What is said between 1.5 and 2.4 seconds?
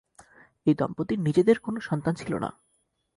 কোনো সন্তান ছিল